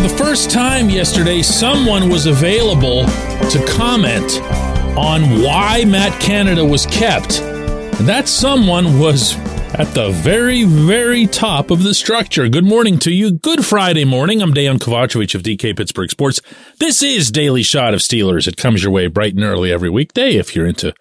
[0.00, 4.40] For the first time yesterday, someone was available to comment
[4.96, 7.42] on why Matt Canada was kept.
[7.42, 9.36] And that someone was
[9.74, 12.48] at the very, very top of the structure.
[12.48, 13.32] Good morning to you.
[13.32, 14.40] Good Friday morning.
[14.40, 16.40] I'm Dejan Kovacevic of DK Pittsburgh Sports.
[16.78, 18.48] This is Daily Shot of Steelers.
[18.48, 20.94] It comes your way bright and early every weekday if you're into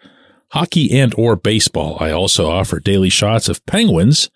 [0.49, 1.95] hockey and or baseball.
[2.01, 4.29] I also offer daily shots of Penguins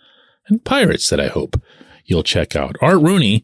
[0.48, 1.62] and Pirates that I hope
[2.06, 2.78] you'll check out.
[2.82, 3.44] Art Rooney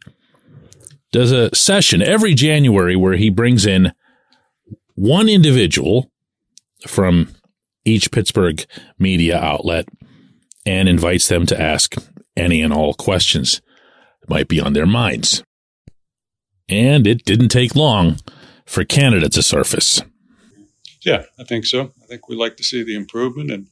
[1.11, 3.93] does a session every January where he brings in
[4.95, 6.11] one individual
[6.87, 7.33] from
[7.85, 8.65] each Pittsburgh
[8.97, 9.87] media outlet
[10.65, 11.95] and invites them to ask
[12.35, 13.61] any and all questions
[14.21, 15.43] that might be on their minds.
[16.67, 18.19] And it didn't take long
[18.65, 20.01] for Canada to surface.
[21.03, 21.93] Yeah, I think so.
[22.03, 23.67] I think we like to see the improvement, and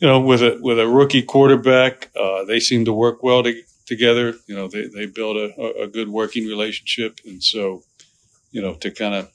[0.00, 3.62] you know, with a with a rookie quarterback, uh, they seem to work well to,
[3.86, 4.34] together.
[4.46, 7.20] You know, they, they build a, a good working relationship.
[7.24, 7.82] And so,
[8.50, 9.30] you know, to kind of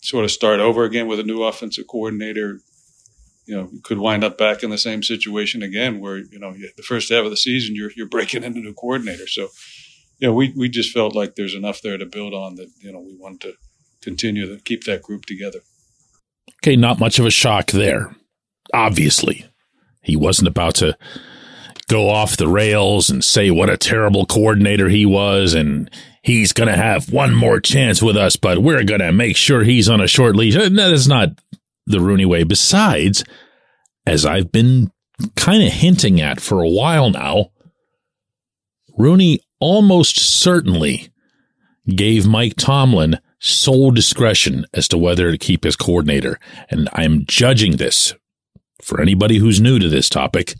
[0.00, 2.60] sort of start over again with a new offensive coordinator,
[3.46, 6.82] you know, could wind up back in the same situation again where, you know, the
[6.82, 9.26] first half of the season, you're, you're breaking in a new coordinator.
[9.26, 9.48] So,
[10.18, 12.92] you know, we, we just felt like there's enough there to build on that, you
[12.92, 13.54] know, we wanted to
[14.00, 15.60] continue to keep that group together.
[16.62, 18.14] Okay, not much of a shock there.
[18.72, 19.46] Obviously,
[20.02, 20.96] he wasn't about to
[21.88, 25.90] go off the rails and say what a terrible coordinator he was and
[26.22, 29.64] he's going to have one more chance with us, but we're going to make sure
[29.64, 30.54] he's on a short leash.
[30.54, 31.30] Uh, that is not
[31.86, 32.44] the Rooney way.
[32.44, 33.24] Besides,
[34.06, 34.92] as I've been
[35.36, 37.50] kind of hinting at for a while now,
[38.98, 41.08] Rooney almost certainly
[41.88, 46.38] gave Mike Tomlin sole discretion as to whether to keep his coordinator.
[46.68, 48.14] And I'm judging this
[48.82, 50.54] for anybody who's new to this topic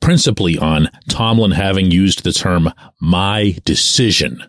[0.00, 4.42] principally on Tomlin having used the term my decision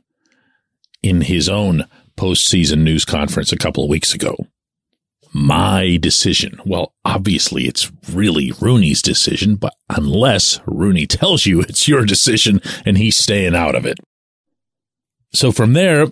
[1.03, 1.85] in his own
[2.17, 4.35] postseason news conference a couple of weeks ago.
[5.33, 6.59] My decision.
[6.65, 12.97] Well, obviously it's really Rooney's decision, but unless Rooney tells you it's your decision and
[12.97, 13.99] he's staying out of it.
[15.33, 16.07] So from there,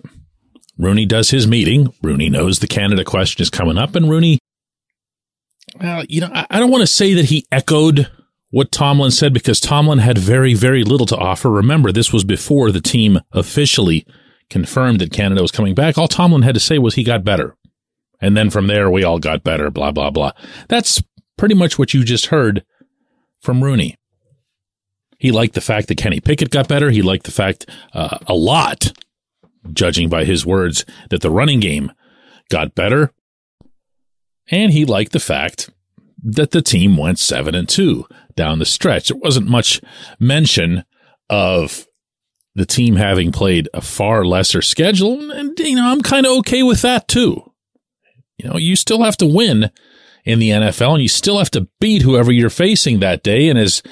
[0.78, 1.92] Rooney does his meeting.
[2.02, 4.38] Rooney knows the Canada question is coming up and Rooney,
[5.78, 8.10] well, you know, I don't want to say that he echoed
[8.50, 11.50] what Tomlin said because Tomlin had very, very little to offer.
[11.50, 14.06] Remember, this was before the team officially
[14.48, 15.96] confirmed that Canada was coming back.
[15.96, 17.56] All Tomlin had to say was he got better.
[18.20, 20.32] And then from there, we all got better, blah, blah, blah.
[20.68, 21.02] That's
[21.38, 22.64] pretty much what you just heard
[23.40, 23.96] from Rooney.
[25.18, 26.90] He liked the fact that Kenny Pickett got better.
[26.90, 28.92] He liked the fact uh, a lot,
[29.72, 31.92] judging by his words, that the running game
[32.50, 33.12] got better.
[34.50, 35.70] And he liked the fact
[36.22, 39.08] that the team went seven and two down the stretch.
[39.08, 39.80] There wasn't much
[40.18, 40.84] mention
[41.28, 41.86] of
[42.54, 45.30] the team having played a far lesser schedule.
[45.30, 47.52] And, you know, I'm kind of okay with that too.
[48.38, 49.70] You know, you still have to win
[50.24, 53.48] in the NFL and you still have to beat whoever you're facing that day.
[53.48, 53.82] And as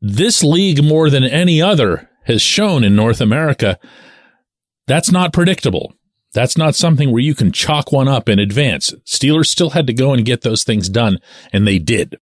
[0.00, 3.78] this league more than any other has shown in North America,
[4.86, 5.94] that's not predictable.
[6.32, 8.92] That's not something where you can chalk one up in advance.
[9.04, 11.18] Steelers still had to go and get those things done,
[11.52, 12.16] and they did.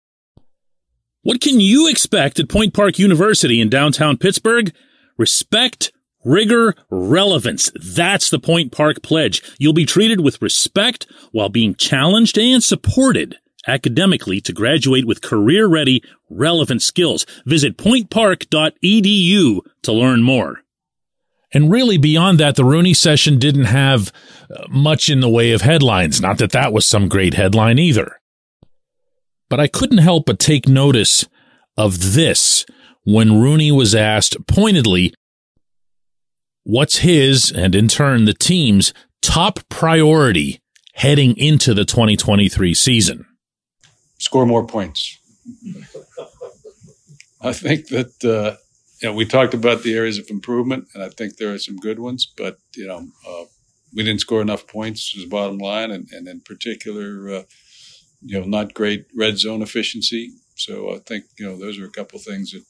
[1.23, 4.73] What can you expect at Point Park University in downtown Pittsburgh?
[5.17, 5.91] Respect,
[6.23, 7.69] rigor, relevance.
[7.75, 9.43] That's the Point Park pledge.
[9.57, 13.35] You'll be treated with respect while being challenged and supported
[13.67, 17.25] academically to graduate with career ready, relevant skills.
[17.45, 20.63] Visit pointpark.edu to learn more.
[21.53, 24.11] And really, beyond that, the Rooney session didn't have
[24.53, 26.19] uh, much in the way of headlines.
[26.19, 28.19] Not that that was some great headline either.
[29.49, 31.25] But I couldn't help but take notice
[31.77, 32.65] of this
[33.03, 35.13] when Rooney was asked pointedly
[36.63, 40.59] what's his and in turn the team's top priority
[40.95, 43.25] heading into the 2023 season.
[44.17, 45.17] Score more points.
[47.39, 48.57] I think that uh,
[49.01, 51.77] you know we talked about the areas of improvement, and I think there are some
[51.77, 52.31] good ones.
[52.35, 53.45] But you know, uh,
[53.93, 55.13] we didn't score enough points.
[55.15, 57.43] Is bottom line, and, and in particular, uh,
[58.21, 60.31] you know, not great red zone efficiency.
[60.55, 62.63] So I think you know those are a couple things that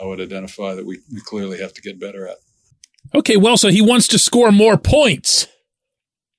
[0.00, 2.36] I would identify that we, we clearly have to get better at.
[3.14, 5.46] Okay, well, so he wants to score more points,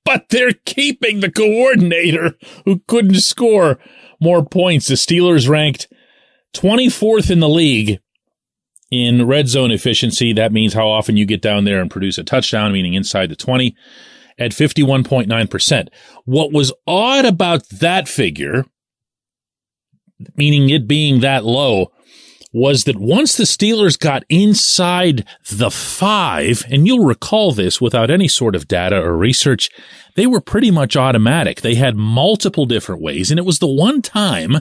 [0.04, 2.34] but they're keeping the coordinator
[2.64, 3.78] who couldn't score
[4.20, 4.88] more points.
[4.88, 5.88] The Steelers ranked
[6.54, 8.00] 24th in the league
[8.90, 10.32] in red zone efficiency.
[10.32, 13.36] That means how often you get down there and produce a touchdown, meaning inside the
[13.36, 13.74] 20
[14.38, 15.88] at 51.9%.
[16.24, 18.64] What was odd about that figure,
[20.36, 21.92] meaning it being that low,
[22.52, 28.26] was that once the Steelers got inside the five, and you'll recall this without any
[28.26, 29.68] sort of data or research,
[30.16, 31.60] they were pretty much automatic.
[31.60, 34.58] They had multiple different ways, and it was the one time,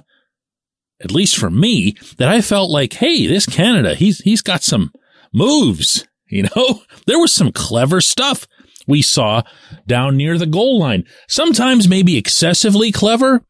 [1.02, 4.92] at least for me, that I felt like, hey, this Canada, he's he's got some
[5.34, 6.06] moves.
[6.30, 8.50] You know, there was some clever stuff
[8.86, 9.44] we saw
[9.86, 11.06] down near the goal line.
[11.30, 13.46] Sometimes maybe excessively clever,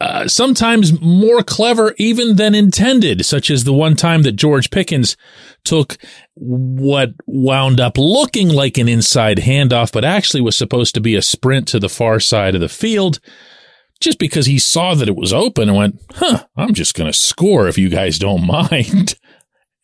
[0.00, 5.16] uh, sometimes more clever even than intended, such as the one time that George Pickens
[5.64, 5.96] took
[6.34, 11.22] what wound up looking like an inside handoff, but actually was supposed to be a
[11.22, 13.18] sprint to the far side of the field
[14.00, 17.18] just because he saw that it was open and went, huh, I'm just going to
[17.18, 19.18] score if you guys don't mind.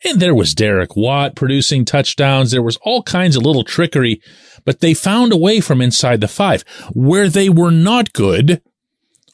[0.05, 2.51] And there was Derek Watt producing touchdowns.
[2.51, 4.23] There was all kinds of little trickery,
[4.65, 6.63] but they found a way from inside the five.
[6.93, 8.63] Where they were not good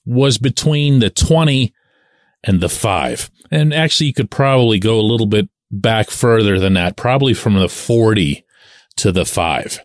[0.05, 1.73] was between the 20
[2.45, 3.31] and the 5.
[3.51, 7.55] And actually, you could probably go a little bit back further than that, probably from
[7.55, 8.45] the 40
[8.97, 9.81] to the 5.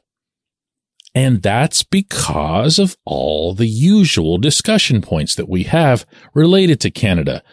[1.13, 7.43] And that's because of all the usual discussion points that we have related to Canada.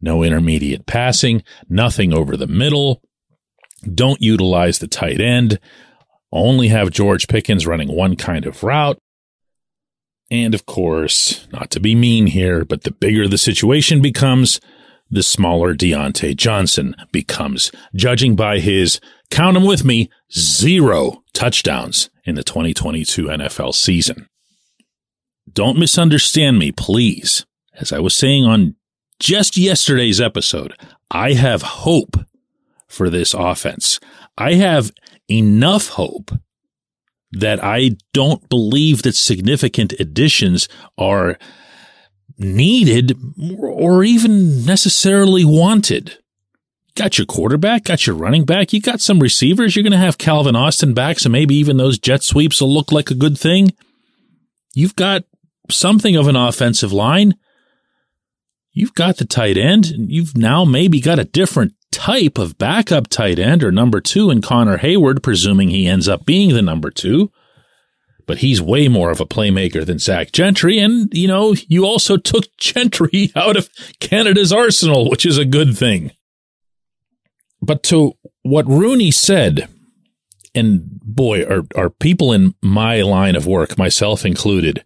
[0.00, 3.02] No intermediate passing, nothing over the middle.
[3.82, 5.58] Don't utilize the tight end.
[6.32, 8.98] Only have George Pickens running one kind of route.
[10.30, 14.60] And of course, not to be mean here, but the bigger the situation becomes,
[15.12, 18.98] the smaller Diontae Johnson becomes, judging by his,
[19.30, 24.26] count them with me, zero touchdowns in the 2022 NFL season.
[25.52, 27.44] Don't misunderstand me, please.
[27.74, 28.74] As I was saying on
[29.20, 30.74] just yesterday's episode,
[31.10, 32.16] I have hope
[32.88, 34.00] for this offense.
[34.38, 34.92] I have
[35.30, 36.30] enough hope
[37.32, 41.38] that I don't believe that significant additions are
[42.38, 43.16] needed
[43.58, 46.18] or even necessarily wanted.
[46.94, 49.74] Got your quarterback, got your running back, you got some receivers.
[49.74, 52.92] You're going to have Calvin Austin back, so maybe even those jet sweeps will look
[52.92, 53.72] like a good thing.
[54.74, 55.24] You've got
[55.70, 57.34] something of an offensive line.
[58.72, 63.08] You've got the tight end, and you've now maybe got a different type of backup
[63.08, 66.90] tight end or number two in Connor Heyward, presuming he ends up being the number
[66.90, 67.30] two.
[68.32, 70.78] But he's way more of a playmaker than Zach Gentry.
[70.78, 73.68] And, you know, you also took Gentry out of
[74.00, 76.12] Canada's arsenal, which is a good thing.
[77.60, 79.68] But to what Rooney said,
[80.54, 84.82] and boy, are, are people in my line of work, myself included,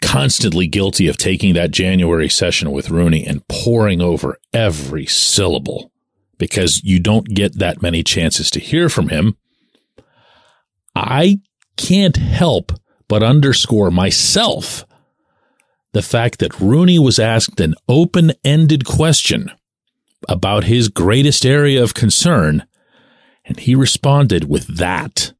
[0.00, 5.90] constantly guilty of taking that January session with Rooney and poring over every syllable
[6.38, 9.36] because you don't get that many chances to hear from him.
[10.94, 11.40] I
[11.82, 12.72] can't help
[13.08, 14.86] but underscore myself
[15.92, 19.50] the fact that Rooney was asked an open ended question
[20.28, 22.64] about his greatest area of concern,
[23.44, 25.32] and he responded with that,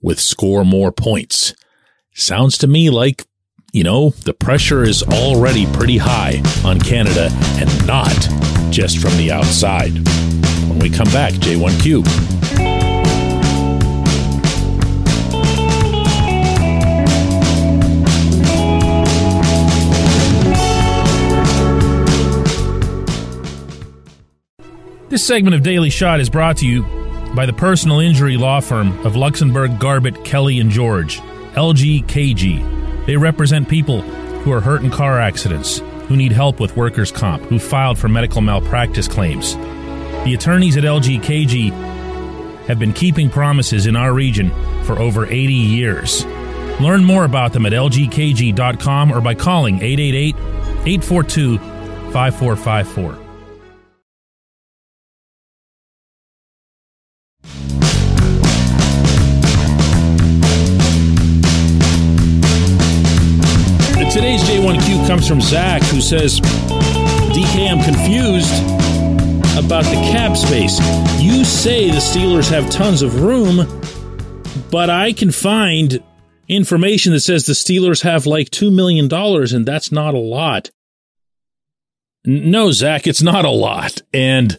[0.00, 1.54] with score more points.
[2.14, 3.26] Sounds to me like
[3.72, 8.16] you know, the pressure is already pretty high on Canada and not
[8.70, 9.92] just from the outside.
[10.68, 12.39] When we come back, J1Q.
[25.20, 26.82] This segment of Daily Shot is brought to you
[27.34, 31.18] by the personal injury law firm of Luxenberg, Garbett, Kelly, and George,
[31.52, 33.04] LGKG.
[33.04, 37.42] They represent people who are hurt in car accidents, who need help with workers' comp,
[37.42, 39.56] who filed for medical malpractice claims.
[40.24, 41.70] The attorneys at LGKG
[42.64, 44.50] have been keeping promises in our region
[44.84, 46.24] for over 80 years.
[46.80, 50.34] Learn more about them at lgkg.com or by calling 888
[50.86, 51.58] 842
[52.10, 53.19] 5454.
[65.20, 68.50] Comes from Zach, who says, DK, I'm confused
[69.58, 70.78] about the cap space.
[71.20, 73.66] You say the Steelers have tons of room,
[74.70, 76.02] but I can find
[76.48, 80.70] information that says the Steelers have like $2 million, and that's not a lot.
[82.24, 84.00] No, Zach, it's not a lot.
[84.14, 84.58] And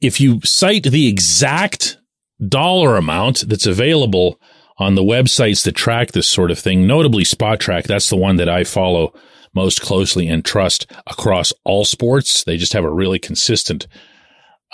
[0.00, 1.98] if you cite the exact
[2.46, 4.40] dollar amount that's available
[4.78, 7.84] on the websites that track this sort of thing, notably Spotrac.
[7.84, 9.12] That's the one that I follow
[9.54, 12.44] most closely and trust across all sports.
[12.44, 13.86] They just have a really consistent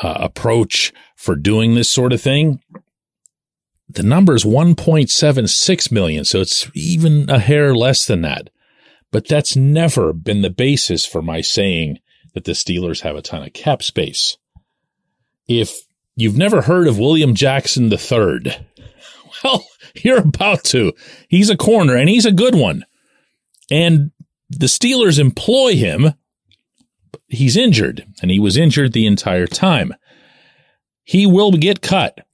[0.02, 2.60] uh, approach for doing this sort of thing.
[3.88, 8.50] The number is 1.76 million, so it's even a hair less than that.
[9.12, 12.00] But that's never been the basis for my saying
[12.34, 14.36] that the Steelers have a ton of cap space.
[15.48, 15.74] If
[16.16, 18.56] you've never heard of William Jackson III,
[19.44, 19.64] well,
[19.94, 20.92] you're about to.
[21.28, 22.84] He's a corner and he's a good one.
[23.70, 24.10] And
[24.48, 26.14] the Steelers employ him.
[27.28, 29.94] He's injured and he was injured the entire time.
[31.02, 32.24] He will get cut.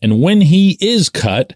[0.00, 1.54] And when he is cut,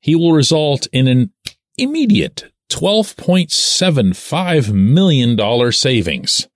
[0.00, 1.32] he will result in an
[1.78, 6.48] immediate $12.75 million savings.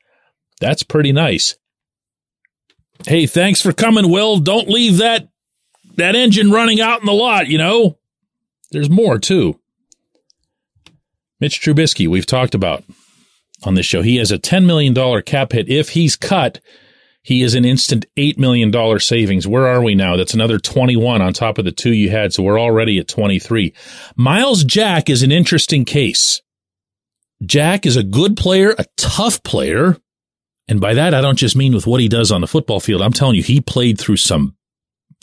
[0.61, 1.57] That's pretty nice.
[3.07, 4.39] Hey, thanks for coming, Will.
[4.39, 5.29] Don't leave that
[5.97, 7.99] that engine running out in the lot, you know?
[8.71, 9.59] There's more too.
[11.41, 12.85] Mitch Trubisky, we've talked about
[13.65, 14.03] on this show.
[14.03, 15.69] He has a $10 million cap hit.
[15.69, 16.61] If he's cut,
[17.23, 19.47] he is an instant $8 million savings.
[19.47, 20.17] Where are we now?
[20.17, 22.33] That's another 21 on top of the two you had.
[22.33, 23.75] So we're already at 23.
[24.17, 26.41] Myles Jack is an interesting case.
[27.45, 29.97] Jack is a good player, a tough player.
[30.69, 33.03] And by that, I don't just mean with what he does on the football field.
[33.03, 34.57] I'm telling you, he played through some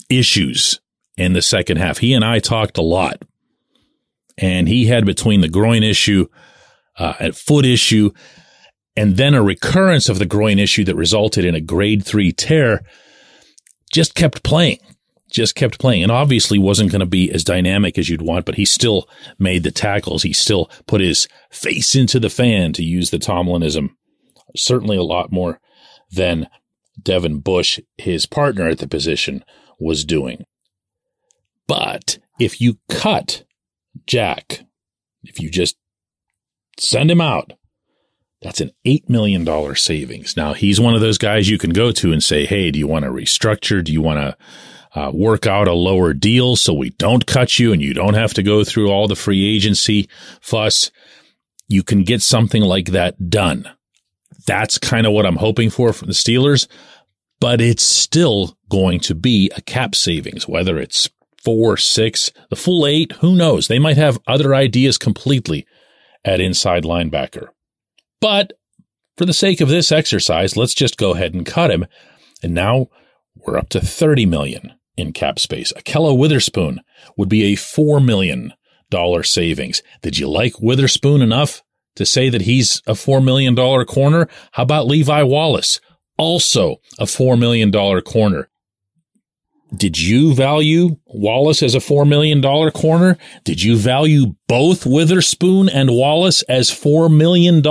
[0.10, 0.80] issues
[1.18, 1.98] in the second half.
[1.98, 3.22] He and I talked a lot.
[4.38, 6.28] And he had between the groin issue,
[6.98, 8.12] uh, foot issue,
[8.96, 12.82] and then a recurrence of the groin issue that resulted in a grade three tear,
[13.92, 14.80] just kept playing,
[15.32, 16.04] just kept playing.
[16.04, 19.08] And obviously wasn't going to be as dynamic as you'd want, but he still
[19.40, 20.24] made the tackles.
[20.24, 23.90] He still put his face into the fan to use the Tomlinism.
[24.56, 25.60] Certainly a lot more
[26.12, 26.48] than
[27.02, 29.44] Devin Bush, his partner at the position,
[29.80, 30.46] was doing.
[31.68, 33.44] But if you cut
[34.06, 34.66] Jack,
[35.24, 35.78] if you just
[36.78, 37.54] send him out,
[38.42, 40.36] that's an $8 million savings.
[40.36, 42.88] Now, he's one of those guys you can go to and say, Hey, do you
[42.88, 43.84] want to restructure?
[43.84, 47.72] Do you want to uh, work out a lower deal so we don't cut you
[47.72, 50.10] and you don't have to go through all the free agency
[50.42, 50.92] fuss?
[51.70, 53.70] You can get something like that done.
[54.46, 56.68] That's kind of what I'm hoping for from the Steelers,
[57.40, 61.10] but it's still going to be a cap savings, whether it's
[61.44, 63.68] four, six, the full eight, who knows?
[63.68, 65.66] They might have other ideas completely
[66.24, 67.48] at inside linebacker.
[68.22, 68.54] But
[69.18, 71.86] for the sake of this exercise, let's just go ahead and cut him.
[72.42, 72.88] And now
[73.36, 75.74] we're up to 30 million in cap space.
[75.74, 76.82] Ahkello Witherspoon
[77.18, 78.54] would be a $4 million
[79.24, 79.82] savings.
[80.02, 81.64] Did you like Witherspoon enough
[81.96, 84.28] to say that he's a $4 million corner?
[84.54, 85.80] How about Levi Wallace?
[86.18, 87.72] Also a $4 million
[88.02, 88.50] corner.
[89.76, 93.18] Did you value Wallace as a $4 million corner?
[93.44, 97.64] Did you value both Witherspoon and Wallace as $4 million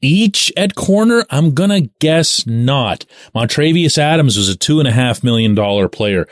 [0.00, 1.24] each at corner?
[1.30, 3.04] I'm going to guess not.
[3.34, 6.26] Montravius Adams was a $2.5 million player.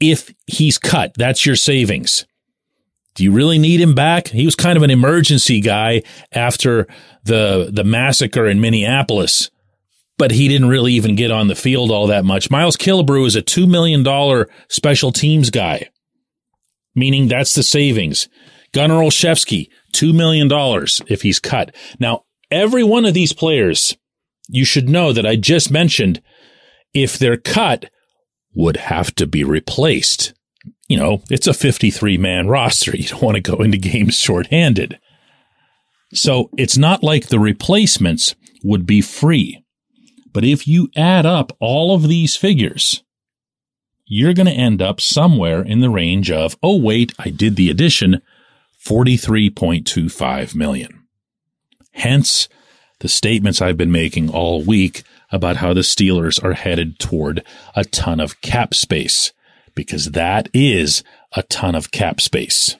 [0.00, 2.26] If he's cut, that's your savings.
[3.14, 4.28] Do you really need him back?
[4.28, 6.02] He was kind of an emergency guy
[6.32, 6.86] after
[7.24, 9.50] the, the massacre in Minneapolis
[10.20, 12.50] but he didn't really even get on the field all that much.
[12.50, 14.04] Miles Killebrew is a $2 million
[14.68, 15.88] special teams guy,
[16.94, 18.28] meaning that's the savings.
[18.74, 20.46] Gunnar Olszewski, $2 million
[21.08, 21.74] if he's cut.
[21.98, 23.96] Now, every one of these players,
[24.46, 26.20] you should know that I just mentioned,
[26.92, 27.90] if they're cut,
[28.54, 30.34] would have to be replaced.
[30.86, 32.94] You know, it's a 53 man roster.
[32.94, 34.98] You don't want to go into games shorthanded.
[36.12, 39.64] So it's not like the replacements would be free.
[40.32, 43.02] But if you add up all of these figures,
[44.06, 47.70] you're going to end up somewhere in the range of, oh, wait, I did the
[47.70, 48.22] addition,
[48.84, 51.06] 43.25 million.
[51.92, 52.48] Hence
[53.00, 57.44] the statements I've been making all week about how the Steelers are headed toward
[57.74, 59.32] a ton of cap space
[59.74, 62.76] because that is a ton of cap space.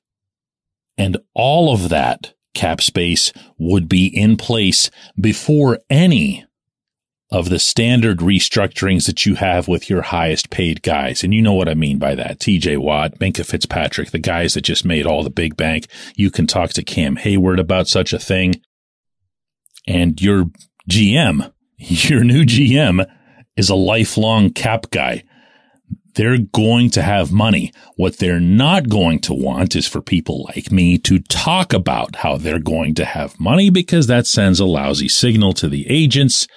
[0.98, 6.44] And all of that cap space would be in place before any
[7.32, 11.22] of the standard restructurings that you have with your highest paid guys.
[11.22, 12.40] And you know what I mean by that.
[12.40, 15.86] TJ Watt, Minkah Fitzpatrick, the guys that just made all the big bank.
[16.16, 18.60] You can talk to Cam Heyward about such a thing.
[19.86, 20.46] And your
[20.90, 23.06] GM, your new GM
[23.56, 25.22] is a lifelong cap guy.
[26.16, 27.72] They're going to have money.
[27.94, 32.36] What they're not going to want is for people like me to talk about how
[32.36, 36.48] they're going to have money because that sends a lousy signal to the agents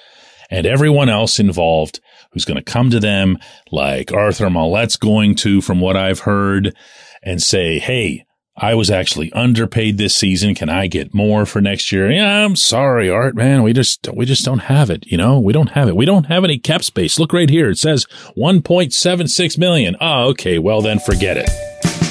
[0.54, 2.00] and everyone else involved
[2.32, 3.40] who's going to come to them
[3.72, 6.76] like Arthur Maulet's going to, from what I've heard,
[7.24, 8.24] and say, Hey,
[8.56, 10.54] I was actually underpaid this season.
[10.54, 12.12] Can I get more for next year?
[12.12, 13.64] Yeah, I'm sorry, Art, man.
[13.64, 15.08] We just, we just don't have it.
[15.08, 15.96] You know, we don't have it.
[15.96, 17.18] We don't have any cap space.
[17.18, 17.72] Look right here.
[17.72, 18.06] It says
[18.38, 19.96] 1.76 million.
[20.00, 20.60] Oh, okay.
[20.60, 22.03] Well, then forget it.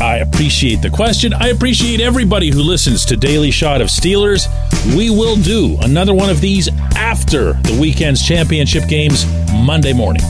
[0.00, 1.34] I appreciate the question.
[1.34, 4.46] I appreciate everybody who listens to Daily Shot of Steelers.
[4.96, 10.22] We will do another one of these after the weekend's championship games Monday morning.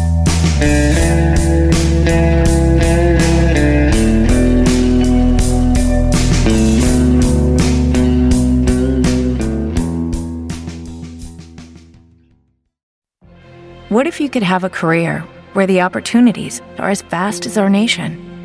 [13.90, 15.20] What if you could have a career
[15.52, 18.27] where the opportunities are as vast as our nation?